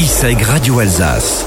ISEG 0.00 0.40
Radio 0.44 0.78
Alsace. 0.78 1.46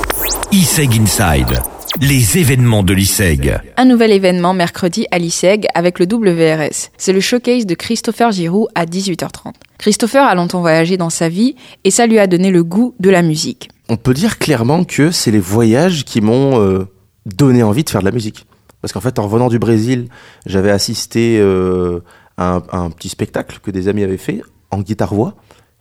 ISEG 0.51 1.01
Inside. 1.01 1.63
Les 1.99 2.37
événements 2.37 2.83
de 2.83 2.93
l'ISEG. 2.93 3.59
Un 3.77 3.85
nouvel 3.85 4.11
événement 4.11 4.53
mercredi 4.53 5.07
à 5.09 5.17
l'ISEG 5.17 5.65
avec 5.73 5.97
le 5.97 6.05
WRS. 6.05 6.91
C'est 6.99 7.13
le 7.13 7.19
showcase 7.19 7.65
de 7.65 7.73
Christopher 7.73 8.31
Giroux 8.31 8.67
à 8.75 8.85
18h30. 8.85 9.53
Christopher 9.79 10.27
a 10.27 10.35
longtemps 10.35 10.61
voyagé 10.61 10.97
dans 10.97 11.09
sa 11.09 11.29
vie 11.29 11.55
et 11.83 11.89
ça 11.89 12.05
lui 12.05 12.19
a 12.19 12.27
donné 12.27 12.51
le 12.51 12.63
goût 12.63 12.93
de 12.99 13.09
la 13.09 13.23
musique. 13.23 13.71
On 13.89 13.97
peut 13.97 14.13
dire 14.13 14.37
clairement 14.37 14.83
que 14.83 15.09
c'est 15.09 15.31
les 15.31 15.39
voyages 15.39 16.05
qui 16.05 16.21
m'ont 16.21 16.61
euh, 16.61 16.87
donné 17.25 17.63
envie 17.63 17.83
de 17.83 17.89
faire 17.89 18.01
de 18.01 18.05
la 18.05 18.11
musique. 18.11 18.45
Parce 18.81 18.93
qu'en 18.93 19.01
fait, 19.01 19.17
en 19.17 19.23
revenant 19.23 19.49
du 19.49 19.57
Brésil, 19.57 20.09
j'avais 20.45 20.69
assisté 20.69 21.39
euh, 21.39 22.01
à, 22.37 22.57
un, 22.57 22.63
à 22.69 22.77
un 22.77 22.91
petit 22.91 23.09
spectacle 23.09 23.57
que 23.63 23.71
des 23.71 23.87
amis 23.87 24.03
avaient 24.03 24.17
fait 24.17 24.43
en 24.69 24.79
guitare-voix. 24.79 25.33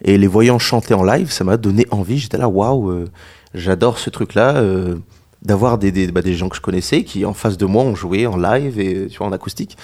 Et 0.04 0.18
les 0.18 0.26
voyant 0.26 0.58
chanter 0.58 0.94
en 0.94 1.04
live, 1.04 1.30
ça 1.30 1.44
m'a 1.44 1.56
donné 1.56 1.86
envie. 1.90 2.18
J'étais 2.18 2.38
là, 2.38 2.48
waouh, 2.48 2.90
euh, 2.90 3.08
j'adore 3.54 3.98
ce 3.98 4.10
truc-là. 4.10 4.56
euh, 4.56 4.96
d'avoir 5.42 5.76
des, 5.76 5.90
des, 5.90 6.06
bah, 6.06 6.22
des 6.22 6.34
gens 6.34 6.48
que 6.48 6.54
je 6.54 6.60
connaissais 6.60 7.02
qui 7.02 7.24
en 7.24 7.34
face 7.34 7.56
de 7.56 7.66
moi 7.66 7.82
ont 7.82 7.96
joué 7.96 8.28
en 8.28 8.36
live 8.36 8.78
et 8.78 9.08
tu 9.08 9.18
vois 9.18 9.26
en 9.26 9.32
acoustique 9.32 9.76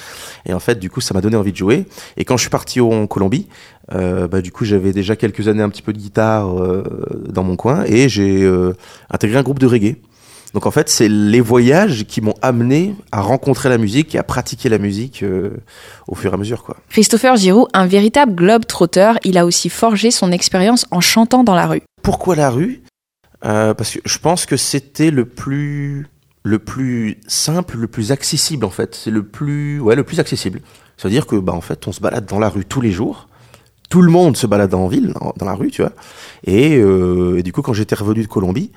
et 0.46 0.52
en 0.52 0.60
fait 0.60 0.78
du 0.78 0.88
coup 0.88 1.00
ça 1.00 1.14
m'a 1.14 1.20
donné 1.20 1.34
envie 1.34 1.50
de 1.50 1.56
jouer 1.56 1.86
et 2.16 2.24
quand 2.24 2.36
je 2.36 2.42
suis 2.42 2.48
parti 2.48 2.80
en 2.80 3.08
Colombie 3.08 3.48
euh, 3.92 4.28
bah, 4.28 4.40
du 4.40 4.52
coup 4.52 4.64
j'avais 4.64 4.92
déjà 4.92 5.16
quelques 5.16 5.48
années 5.48 5.64
un 5.64 5.68
petit 5.68 5.82
peu 5.82 5.92
de 5.92 5.98
guitare 5.98 6.54
dans 7.28 7.42
mon 7.42 7.56
coin 7.56 7.82
et 7.86 8.08
j'ai 8.08 8.48
intégré 9.10 9.36
un 9.36 9.42
groupe 9.42 9.58
de 9.58 9.66
reggae 9.66 9.96
donc 10.54 10.66
en 10.66 10.70
fait 10.70 10.88
c'est 10.88 11.08
les 11.08 11.40
voyages 11.40 12.04
qui 12.06 12.20
m'ont 12.20 12.34
amené 12.42 12.94
à 13.12 13.20
rencontrer 13.20 13.68
la 13.68 13.78
musique 13.78 14.14
et 14.14 14.18
à 14.18 14.22
pratiquer 14.22 14.68
la 14.68 14.78
musique 14.78 15.22
euh, 15.22 15.50
au 16.06 16.14
fur 16.14 16.30
et 16.30 16.34
à 16.34 16.36
mesure 16.38 16.62
quoi 16.62 16.76
Christopher 16.88 17.36
Giroux, 17.36 17.66
un 17.74 17.86
véritable 17.86 18.34
globe-trotteur, 18.34 19.18
il 19.24 19.38
a 19.38 19.44
aussi 19.46 19.68
forgé 19.68 20.10
son 20.10 20.32
expérience 20.32 20.86
en 20.90 21.00
chantant 21.00 21.44
dans 21.44 21.54
la 21.54 21.66
rue. 21.66 21.82
Pourquoi 22.02 22.34
la 22.36 22.50
rue? 22.50 22.82
Euh, 23.44 23.74
Parce 23.74 23.94
que 23.94 23.98
je 24.04 24.18
pense 24.18 24.46
que 24.46 24.56
c'était 24.56 25.10
le 25.10 25.24
plus 25.24 26.06
le 26.44 26.58
plus 26.58 27.18
simple, 27.26 27.76
le 27.76 27.88
plus 27.88 28.10
accessible 28.10 28.64
en 28.64 28.70
fait. 28.70 28.94
C'est 28.94 29.10
le 29.10 29.22
plus 29.22 29.80
ouais 29.80 29.96
le 29.96 30.04
plus 30.04 30.18
accessible. 30.18 30.60
C'est-à-dire 30.96 31.26
que 31.26 31.36
bah 31.36 31.52
en 31.52 31.60
fait 31.60 31.86
on 31.86 31.92
se 31.92 32.00
balade 32.00 32.26
dans 32.26 32.38
la 32.38 32.48
rue 32.48 32.64
tous 32.64 32.80
les 32.80 32.90
jours. 32.90 33.28
Tout 33.90 34.02
le 34.02 34.10
monde 34.10 34.36
se 34.36 34.46
balade 34.46 34.74
en 34.74 34.86
ville, 34.86 35.14
dans, 35.14 35.32
dans 35.36 35.46
la 35.46 35.54
rue, 35.54 35.70
tu 35.70 35.80
vois. 35.80 35.92
Et, 36.44 36.76
euh, 36.76 37.38
et 37.38 37.42
du 37.42 37.52
coup, 37.52 37.62
quand 37.62 37.72
j'étais 37.72 37.94
revenu 37.94 38.22
de 38.22 38.28
Colombie, 38.28 38.70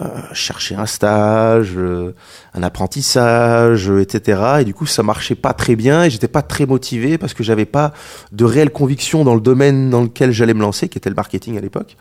euh, 0.00 0.20
je 0.30 0.34
cherchais 0.34 0.74
un 0.74 0.86
stage, 0.86 1.72
euh, 1.76 2.14
un 2.54 2.62
apprentissage, 2.62 3.88
etc. 3.88 4.58
Et 4.60 4.64
du 4.64 4.74
coup, 4.74 4.86
ça 4.86 5.02
marchait 5.02 5.34
pas 5.34 5.54
très 5.54 5.76
bien 5.76 6.04
et 6.04 6.10
j'étais 6.10 6.28
pas 6.28 6.42
très 6.42 6.66
motivé 6.66 7.18
parce 7.18 7.34
que 7.34 7.42
j'avais 7.42 7.64
pas 7.64 7.92
de 8.32 8.44
réelle 8.44 8.70
conviction 8.70 9.24
dans 9.24 9.34
le 9.34 9.40
domaine 9.40 9.88
dans 9.88 10.02
lequel 10.02 10.32
j'allais 10.32 10.54
me 10.54 10.60
lancer, 10.60 10.88
qui 10.88 10.98
était 10.98 11.08
le 11.08 11.16
marketing 11.16 11.56
à 11.56 11.60
l'époque. 11.60 11.96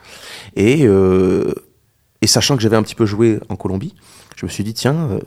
Et, 0.55 0.85
euh, 0.85 1.53
sachant 2.25 2.55
que 2.55 2.63
j'avais 2.63 2.75
un 2.75 2.83
petit 2.83 2.95
peu 2.95 3.05
joué 3.05 3.39
en 3.49 3.55
Colombie, 3.55 3.93
je 4.35 4.45
me 4.45 4.51
suis 4.51 4.63
dit, 4.63 4.73
tiens, 4.73 5.19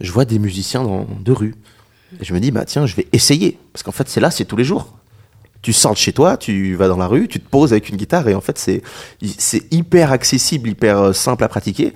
je 0.00 0.10
vois 0.10 0.24
des 0.24 0.40
musiciens 0.40 0.82
dans, 0.82 1.06
de 1.20 1.32
rue. 1.32 1.54
Et 2.20 2.24
je 2.24 2.34
me 2.34 2.40
dis, 2.40 2.50
bah 2.50 2.64
tiens, 2.64 2.86
je 2.86 2.96
vais 2.96 3.06
essayer. 3.12 3.56
Parce 3.72 3.84
qu'en 3.84 3.92
fait, 3.92 4.08
c'est 4.08 4.20
là, 4.20 4.32
c'est 4.32 4.44
tous 4.44 4.56
les 4.56 4.64
jours. 4.64 4.99
Tu 5.62 5.72
sors 5.72 5.92
de 5.92 5.98
chez 5.98 6.12
toi, 6.12 6.36
tu 6.36 6.74
vas 6.74 6.88
dans 6.88 6.96
la 6.96 7.06
rue, 7.06 7.28
tu 7.28 7.38
te 7.38 7.48
poses 7.48 7.72
avec 7.72 7.88
une 7.90 7.96
guitare 7.96 8.26
et 8.28 8.34
en 8.34 8.40
fait, 8.40 8.58
c'est, 8.58 8.82
c'est 9.38 9.72
hyper 9.72 10.10
accessible, 10.12 10.68
hyper 10.70 10.98
euh, 10.98 11.12
simple 11.12 11.44
à 11.44 11.48
pratiquer. 11.48 11.92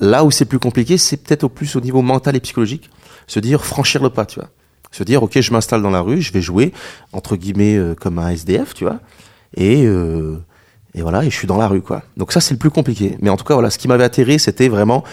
Là 0.00 0.24
où 0.24 0.30
c'est 0.30 0.44
plus 0.44 0.58
compliqué, 0.58 0.98
c'est 0.98 1.16
peut-être 1.16 1.44
au 1.44 1.48
plus 1.48 1.76
au 1.76 1.80
niveau 1.80 2.02
mental 2.02 2.36
et 2.36 2.40
psychologique. 2.40 2.90
Se 3.26 3.40
dire, 3.40 3.64
franchir 3.64 4.02
le 4.02 4.10
pas, 4.10 4.26
tu 4.26 4.40
vois. 4.40 4.48
Se 4.90 5.04
dire, 5.04 5.22
ok, 5.22 5.40
je 5.40 5.52
m'installe 5.52 5.82
dans 5.82 5.90
la 5.90 6.00
rue, 6.00 6.22
je 6.22 6.32
vais 6.32 6.40
jouer, 6.40 6.72
entre 7.12 7.36
guillemets, 7.36 7.76
euh, 7.76 7.94
comme 7.94 8.18
un 8.18 8.30
SDF, 8.30 8.74
tu 8.74 8.84
vois. 8.84 9.00
Et, 9.56 9.84
euh, 9.84 10.38
et 10.94 11.02
voilà, 11.02 11.24
et 11.24 11.30
je 11.30 11.36
suis 11.36 11.46
dans 11.46 11.58
la 11.58 11.68
rue, 11.68 11.82
quoi. 11.82 12.02
Donc 12.16 12.32
ça, 12.32 12.40
c'est 12.40 12.54
le 12.54 12.58
plus 12.58 12.70
compliqué. 12.70 13.16
Mais 13.20 13.30
en 13.30 13.36
tout 13.36 13.44
cas, 13.44 13.54
voilà, 13.54 13.70
ce 13.70 13.78
qui 13.78 13.86
m'avait 13.86 14.04
atterré, 14.04 14.38
c'était 14.38 14.68
vraiment 14.68 15.04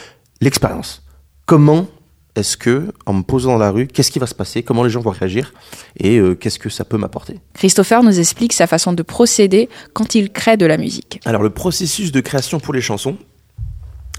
l'expérience. 0.41 1.03
Comment 1.45 1.87
est-ce 2.35 2.57
que, 2.57 2.91
en 3.05 3.13
me 3.13 3.23
posant 3.23 3.53
dans 3.53 3.57
la 3.57 3.71
rue, 3.71 3.87
qu'est-ce 3.87 4.11
qui 4.11 4.19
va 4.19 4.27
se 4.27 4.35
passer? 4.35 4.61
Comment 4.61 4.83
les 4.83 4.89
gens 4.89 4.99
vont 4.99 5.11
réagir? 5.11 5.53
Et 5.97 6.17
euh, 6.17 6.35
qu'est-ce 6.35 6.59
que 6.59 6.69
ça 6.69 6.83
peut 6.83 6.97
m'apporter? 6.97 7.39
Christopher 7.53 8.03
nous 8.03 8.19
explique 8.19 8.51
sa 8.51 8.67
façon 8.67 8.93
de 8.93 9.03
procéder 9.03 9.69
quand 9.93 10.15
il 10.15 10.31
crée 10.31 10.57
de 10.57 10.65
la 10.65 10.77
musique. 10.77 11.21
Alors, 11.25 11.43
le 11.43 11.49
processus 11.49 12.11
de 12.11 12.19
création 12.19 12.59
pour 12.59 12.73
les 12.73 12.81
chansons, 12.81 13.17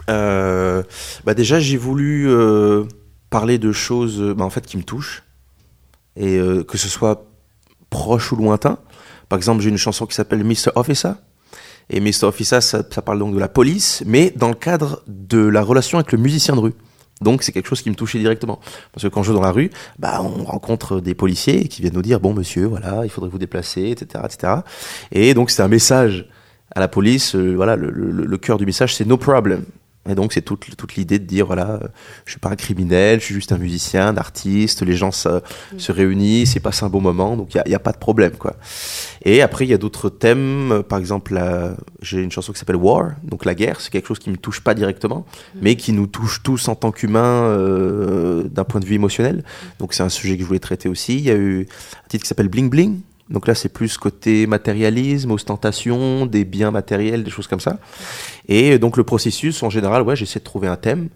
euh, 0.08 0.82
bah 1.24 1.34
déjà, 1.34 1.60
j'ai 1.60 1.76
voulu 1.76 2.28
euh, 2.28 2.84
parler 3.28 3.58
de 3.58 3.70
choses 3.72 4.20
bah, 4.36 4.44
en 4.44 4.50
fait, 4.50 4.64
qui 4.64 4.78
me 4.78 4.82
touchent, 4.82 5.22
et 6.18 6.38
que 6.66 6.78
ce 6.78 6.88
soit 6.88 7.26
proche 7.90 8.32
ou 8.32 8.36
lointain. 8.36 8.78
Par 9.28 9.36
exemple, 9.36 9.60
j'ai 9.60 9.68
une 9.68 9.76
chanson 9.76 10.06
qui 10.06 10.14
s'appelle 10.14 10.42
Mr. 10.44 10.70
Officer. 10.76 11.12
Et 11.90 12.00
Mr. 12.00 12.24
Officer, 12.24 12.62
ça, 12.62 12.82
ça 12.90 13.02
parle 13.02 13.18
donc 13.18 13.34
de 13.34 13.38
la 13.38 13.48
police, 13.48 14.02
mais 14.06 14.32
dans 14.34 14.48
le 14.48 14.54
cadre 14.54 15.02
de 15.06 15.38
la 15.38 15.62
relation 15.62 15.98
avec 15.98 16.12
le 16.12 16.18
musicien 16.18 16.56
de 16.56 16.60
rue. 16.60 16.74
Donc 17.20 17.42
c'est 17.42 17.52
quelque 17.52 17.68
chose 17.68 17.82
qui 17.82 17.90
me 17.90 17.94
touchait 17.94 18.18
directement. 18.18 18.60
Parce 18.92 19.02
que 19.04 19.08
quand 19.08 19.22
je 19.22 19.28
joue 19.28 19.34
dans 19.34 19.42
la 19.42 19.52
rue, 19.52 19.70
bah, 19.98 20.20
on 20.22 20.44
rencontre 20.44 21.00
des 21.00 21.14
policiers 21.14 21.68
qui 21.68 21.80
viennent 21.82 21.94
nous 21.94 22.02
dire, 22.02 22.20
bon 22.20 22.34
monsieur, 22.34 22.66
voilà, 22.66 23.00
il 23.04 23.10
faudrait 23.10 23.30
vous 23.30 23.38
déplacer, 23.38 23.90
etc. 23.90 24.24
etc. 24.24 24.52
Et 25.12 25.34
donc 25.34 25.50
c'est 25.50 25.62
un 25.62 25.68
message 25.68 26.28
à 26.74 26.80
la 26.80 26.88
police, 26.88 27.34
euh, 27.34 27.54
voilà, 27.54 27.76
le 27.76 28.36
cœur 28.36 28.58
du 28.58 28.66
message, 28.66 28.94
c'est 28.94 29.06
no 29.06 29.16
problem. 29.16 29.64
Et 30.08 30.14
donc 30.14 30.32
c'est 30.32 30.42
toute, 30.42 30.76
toute 30.76 30.94
l'idée 30.96 31.18
de 31.18 31.24
dire, 31.24 31.46
voilà, 31.46 31.70
euh, 31.82 31.88
je 32.24 32.32
suis 32.32 32.40
pas 32.40 32.50
un 32.50 32.56
criminel, 32.56 33.20
je 33.20 33.24
suis 33.26 33.34
juste 33.34 33.52
un 33.52 33.58
musicien, 33.58 34.08
un 34.08 34.16
artiste, 34.16 34.82
les 34.82 34.96
gens 34.96 35.10
se, 35.10 35.40
se 35.78 35.92
réunissent, 35.92 36.54
ils 36.54 36.60
passent 36.60 36.82
un 36.82 36.88
bon 36.88 37.00
moment, 37.00 37.36
donc 37.36 37.54
il 37.54 37.62
n'y 37.66 37.74
a, 37.74 37.78
pas 37.78 37.92
de 37.92 37.98
problème, 37.98 38.32
quoi. 38.32 38.56
Et 39.24 39.42
après, 39.42 39.64
il 39.64 39.70
y 39.70 39.74
a 39.74 39.78
d'autres 39.78 40.08
thèmes, 40.08 40.72
euh, 40.72 40.82
par 40.82 40.98
exemple, 40.98 41.34
la- 41.34 41.76
j'ai 42.02 42.22
une 42.22 42.30
chanson 42.30 42.52
qui 42.52 42.58
s'appelle 42.58 42.76
War, 42.76 43.12
donc 43.22 43.44
la 43.44 43.54
guerre, 43.54 43.80
c'est 43.80 43.90
quelque 43.90 44.06
chose 44.06 44.18
qui 44.18 44.30
me 44.30 44.36
touche 44.36 44.60
pas 44.60 44.74
directement, 44.74 45.26
mais 45.60 45.76
qui 45.76 45.92
nous 45.92 46.06
touche 46.06 46.42
tous 46.42 46.68
en 46.68 46.74
tant 46.74 46.92
qu'humains 46.92 47.44
euh, 47.44 48.44
d'un 48.44 48.64
point 48.64 48.80
de 48.80 48.86
vue 48.86 48.94
émotionnel. 48.94 49.44
Donc 49.78 49.94
c'est 49.94 50.02
un 50.02 50.08
sujet 50.08 50.36
que 50.36 50.42
je 50.42 50.46
voulais 50.46 50.58
traiter 50.58 50.88
aussi. 50.88 51.16
Il 51.16 51.24
y 51.24 51.30
a 51.30 51.34
eu 51.34 51.66
un 52.04 52.08
titre 52.08 52.22
qui 52.22 52.28
s'appelle 52.28 52.48
Bling 52.48 52.70
Bling. 52.70 53.00
Donc 53.30 53.48
là, 53.48 53.54
c'est 53.54 53.68
plus 53.68 53.96
côté 53.98 54.46
matérialisme, 54.46 55.32
ostentation, 55.32 56.26
des 56.26 56.44
biens 56.44 56.70
matériels, 56.70 57.24
des 57.24 57.30
choses 57.30 57.48
comme 57.48 57.60
ça. 57.60 57.78
Et 58.48 58.78
donc 58.78 58.96
le 58.96 59.04
processus, 59.04 59.62
en 59.62 59.70
général, 59.70 60.02
ouais, 60.02 60.16
j'essaie 60.16 60.38
de 60.38 60.44
trouver 60.44 60.68
un 60.68 60.76
thème 60.76 61.08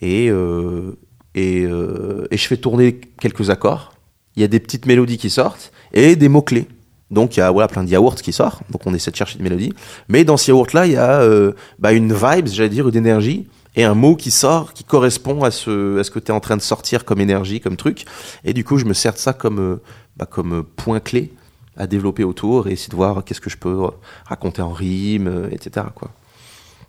et, 0.00 0.30
euh, 0.30 0.98
euh, 1.36 2.26
et 2.30 2.36
je 2.36 2.46
fais 2.46 2.56
tourner 2.56 3.00
quelques 3.20 3.50
accords. 3.50 3.92
Il 4.36 4.40
y 4.40 4.44
a 4.44 4.48
des 4.48 4.60
petites 4.60 4.86
mélodies 4.86 5.18
qui 5.18 5.28
sortent 5.28 5.72
et 5.92 6.16
des 6.16 6.28
mots-clés. 6.28 6.68
Donc 7.10 7.36
il 7.36 7.40
y 7.40 7.42
a 7.42 7.68
plein 7.68 7.84
de 7.84 7.90
yaourts 7.90 8.14
qui 8.14 8.32
sortent, 8.32 8.62
donc 8.70 8.86
on 8.86 8.94
essaie 8.94 9.10
de 9.10 9.16
chercher 9.16 9.36
une 9.36 9.44
mélodie. 9.44 9.74
Mais 10.08 10.24
dans 10.24 10.38
ce 10.38 10.50
yaourt-là, 10.50 10.86
il 10.86 10.92
y 10.92 10.96
a 10.96 11.20
euh, 11.20 11.52
bah, 11.78 11.92
une 11.92 12.14
vibe, 12.14 12.48
j'allais 12.48 12.70
dire, 12.70 12.88
une 12.88 12.96
énergie, 12.96 13.46
et 13.76 13.84
un 13.84 13.94
mot 13.94 14.16
qui 14.16 14.30
sort, 14.30 14.72
qui 14.72 14.84
correspond 14.84 15.44
à 15.44 15.50
ce, 15.50 15.98
à 15.98 16.04
ce 16.04 16.10
que 16.10 16.18
tu 16.18 16.28
es 16.28 16.34
en 16.34 16.40
train 16.40 16.56
de 16.56 16.62
sortir 16.62 17.04
comme 17.04 17.20
énergie, 17.20 17.60
comme 17.60 17.76
truc. 17.76 18.06
Et 18.44 18.54
du 18.54 18.64
coup, 18.64 18.78
je 18.78 18.86
me 18.86 18.94
sers 18.94 19.12
de 19.12 19.18
ça 19.18 19.34
comme, 19.34 19.60
euh, 19.60 19.82
bah, 20.16 20.26
comme 20.26 20.60
euh, 20.60 20.62
point 20.62 21.00
clé 21.00 21.32
à 21.76 21.86
développer 21.86 22.24
autour 22.24 22.68
et 22.68 22.72
essayer 22.72 22.90
de 22.90 22.96
voir 22.96 23.24
qu'est-ce 23.24 23.40
que 23.40 23.50
je 23.50 23.56
peux 23.56 23.84
euh, 23.84 23.90
raconter 24.26 24.62
en 24.62 24.72
rime, 24.72 25.26
euh, 25.26 25.48
etc. 25.50 25.86
Quoi. 25.94 26.10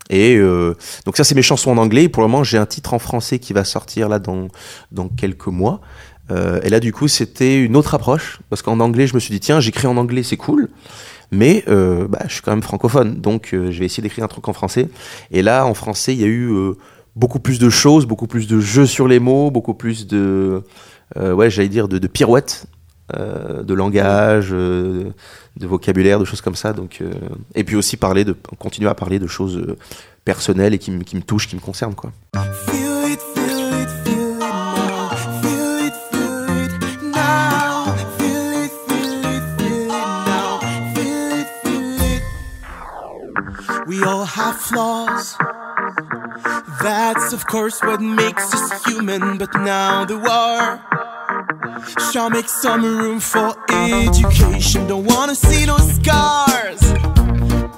Et 0.10 0.36
euh, 0.36 0.76
donc 1.06 1.18
ça, 1.18 1.24
c'est 1.24 1.36
mes 1.36 1.42
chansons 1.42 1.72
en 1.72 1.78
anglais. 1.78 2.10
Pour 2.10 2.24
le 2.24 2.30
moment, 2.30 2.44
j'ai 2.44 2.58
un 2.58 2.66
titre 2.66 2.94
en 2.94 3.00
français 3.00 3.40
qui 3.40 3.54
va 3.54 3.64
sortir 3.64 4.10
là 4.10 4.20
dans, 4.20 4.48
dans 4.92 5.08
quelques 5.08 5.48
mois. 5.48 5.82
Euh, 6.32 6.62
et 6.64 6.70
là, 6.70 6.80
du 6.80 6.94
coup, 6.94 7.08
c'était 7.08 7.60
une 7.60 7.76
autre 7.76 7.94
approche. 7.94 8.40
Parce 8.50 8.62
qu'en 8.62 8.80
anglais, 8.80 9.08
je 9.08 9.16
me 9.16 9.20
suis 9.20 9.32
dit, 9.32 9.40
tiens, 9.40 9.60
j'écris 9.60 9.88
en 9.88 9.98
anglais, 9.98 10.24
c'est 10.24 10.38
cool. 10.38 10.70
Mais 11.32 11.64
euh, 11.68 12.08
bah, 12.08 12.24
je 12.28 12.34
suis 12.34 12.42
quand 12.42 12.52
même 12.52 12.62
francophone. 12.62 13.22
Donc, 13.22 13.54
euh, 13.54 13.72
je 13.72 13.80
vais 13.80 13.86
essayer 13.86 14.04
d'écrire 14.04 14.26
un 14.26 14.28
truc 14.28 14.48
en 14.48 14.54
français. 14.54 14.90
Et 15.32 15.42
là, 15.42 15.66
en 15.66 15.74
français, 15.74 16.14
il 16.14 16.22
y 16.22 16.26
a 16.26 16.28
eu 16.28 16.52
euh, 16.52 16.74
beaucoup 17.16 17.40
plus 17.40 17.60
de 17.60 17.70
choses, 17.70 18.06
beaucoup 18.06 18.28
plus 18.28 18.48
de 18.48 18.60
jeux 18.60 18.86
sur 18.86 19.08
les 19.08 19.20
mots, 19.20 19.52
beaucoup 19.52 19.74
plus 19.74 20.06
de, 20.06 20.64
euh, 21.18 21.34
ouais, 21.34 21.50
j'allais 21.50 21.70
dire, 21.70 21.88
de 21.88 22.08
pirouettes. 22.08 22.68
Euh, 23.16 23.64
de 23.64 23.74
langage, 23.74 24.50
euh, 24.52 25.12
de 25.58 25.68
vocabulaire, 25.68 26.20
de 26.20 26.26
choses 26.26 26.42
comme 26.42 26.56
ça. 26.56 26.74
Euh, 27.02 27.12
et 27.56 27.64
puis 27.64 27.76
aussi 27.76 27.98
parler 27.98 28.24
de, 28.26 28.36
continuer 28.60 28.90
à 28.90 28.96
parler 28.96 29.20
de 29.20 29.28
choses 29.28 29.58
euh, 29.58 29.78
personnelles 30.26 30.74
et 30.74 30.80
qui, 30.80 30.92
me- 30.92 31.04
touchent, 31.22 31.48
qui 31.48 31.56
me 31.56 31.62
concernent, 31.62 31.96
quoi. 31.96 32.12
We 43.86 44.02
all 44.04 44.26
have 44.26 44.56
flaws. 44.60 45.36
That's 46.82 47.34
of 47.34 47.46
course 47.46 47.82
what 47.82 48.02
makes 48.02 48.54
us 48.54 48.86
human. 48.86 49.38
But 49.38 49.54
now 49.56 50.06
the 50.06 50.18
war 50.18 50.80
Shall 52.12 52.30
make 52.30 52.48
some 52.48 52.82
room 52.84 53.20
for 53.20 53.56
education. 53.70 54.88
Don't 54.88 55.06
wanna 55.06 55.36
see 55.36 55.66
no 55.66 55.78
scars 55.78 56.82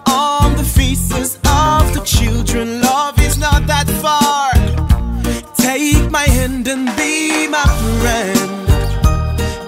on 0.07 0.56
the 0.56 0.63
faces 0.63 1.38
of 1.46 1.94
the 1.94 2.02
children. 2.06 2.81
Love 2.81 3.19
is 3.19 3.38
not 3.38 3.66
that 3.68 3.88
far. 4.04 4.52
Take 5.56 6.12
my 6.12 6.28
hand 6.38 6.68
and 6.68 6.86
be 6.96 7.48
my 7.48 7.66
friend. 8.00 8.40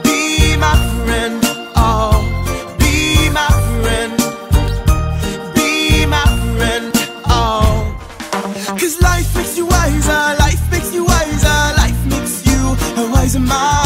Be 0.03 0.55
my 0.57 0.75
friend. 1.03 1.41
Oh, 1.75 2.13
be 2.77 3.29
my 3.39 3.51
friend. 3.81 4.13
Be 5.55 6.05
my 6.05 6.25
friend. 6.55 6.91
Oh, 7.25 7.97
life 9.01 9.35
makes 9.35 9.57
you 9.57 9.65
wiser. 9.65 10.21
Life 10.45 10.71
makes 10.71 10.93
you 10.93 11.05
wiser. 11.05 11.59
Life 11.81 12.05
makes 12.05 12.45
you 12.45 12.59
a 13.01 13.11
wiser 13.11 13.39
mind. 13.39 13.76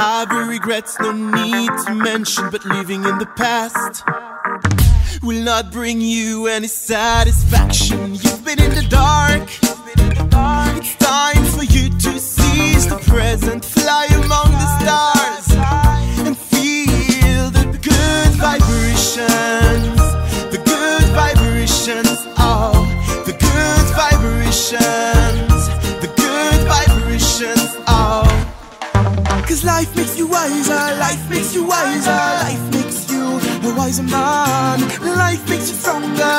Every 0.00 0.46
regret's 0.46 0.98
no 1.00 1.12
need 1.12 1.70
to 1.86 1.94
mention, 1.94 2.50
but 2.50 2.64
living 2.64 3.04
in 3.04 3.18
the 3.18 3.26
past 3.36 4.04
will 5.22 5.42
not 5.42 5.72
bring 5.72 6.00
you 6.00 6.46
any 6.46 6.68
satisfaction. 6.68 8.14
You've 8.14 8.44
been 8.44 8.62
in 8.62 8.74
the 8.74 8.86
dark. 8.88 9.27
Life 35.88 36.00
makes 36.00 36.37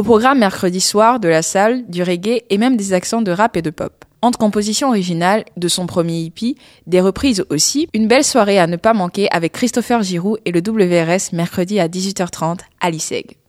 Au 0.00 0.02
programme 0.02 0.38
mercredi 0.38 0.80
soir 0.80 1.20
de 1.20 1.28
la 1.28 1.42
salle, 1.42 1.84
du 1.90 2.02
reggae 2.02 2.40
et 2.48 2.56
même 2.56 2.78
des 2.78 2.94
accents 2.94 3.20
de 3.20 3.30
rap 3.30 3.58
et 3.58 3.60
de 3.60 3.68
pop. 3.68 4.06
Entre 4.22 4.38
compositions 4.38 4.88
originales 4.88 5.44
de 5.58 5.68
son 5.68 5.84
premier 5.84 6.20
hippie, 6.20 6.56
des 6.86 7.02
reprises 7.02 7.44
aussi, 7.50 7.86
une 7.92 8.08
belle 8.08 8.24
soirée 8.24 8.58
à 8.58 8.66
ne 8.66 8.76
pas 8.76 8.94
manquer 8.94 9.30
avec 9.30 9.52
Christopher 9.52 10.02
Giroux 10.02 10.38
et 10.46 10.52
le 10.52 10.62
WRS 10.66 11.34
mercredi 11.34 11.78
à 11.80 11.88
18h30 11.88 12.60
à 12.80 12.90
l'ISEG. 12.90 13.39